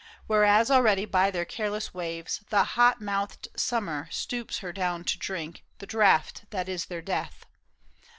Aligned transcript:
Whereas 0.25 0.71
already 0.71 1.05
by 1.05 1.29
their 1.29 1.45
careless 1.45 1.93
waves 1.93 2.41
The 2.49 2.63
hot 2.63 3.01
mouthed 3.01 3.49
Summer 3.55 4.07
stoops 4.09 4.57
her 4.57 4.73
down 4.73 5.03
to 5.03 5.19
drink 5.19 5.63
The 5.77 5.85
draught 5.85 6.45
that 6.49 6.67
is 6.67 6.85
their 6.85 7.03
death. 7.03 7.45